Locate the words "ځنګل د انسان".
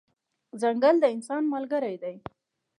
0.61-1.43